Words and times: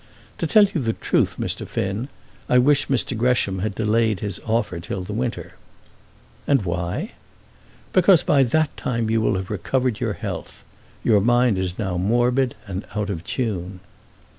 To 0.39 0.47
tell 0.47 0.63
you 0.63 0.81
the 0.81 0.93
truth, 0.97 1.35
Mr. 1.37 1.67
Finn, 1.67 2.07
I 2.49 2.57
wish 2.57 2.87
Mr. 2.87 3.15
Gresham 3.15 3.59
had 3.59 3.75
delayed 3.75 4.19
his 4.19 4.39
offer 4.47 4.79
till 4.79 5.03
the 5.03 5.13
winter." 5.13 5.53
"And 6.47 6.65
why?" 6.65 7.11
"Because 7.93 8.23
by 8.23 8.41
that 8.45 8.75
time 8.75 9.11
you 9.11 9.21
will 9.21 9.35
have 9.35 9.51
recovered 9.51 9.99
your 9.99 10.13
health. 10.13 10.63
Your 11.03 11.21
mind 11.21 11.57
now 11.77 11.93
is 11.97 12.01
morbid, 12.01 12.55
and 12.65 12.83
out 12.95 13.11
of 13.11 13.23
tune." 13.23 13.79